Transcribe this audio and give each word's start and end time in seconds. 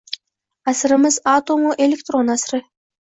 Asrimiz 0.71 1.19
atomu 1.33 1.75
elektron 1.89 2.33
asri 2.37 2.63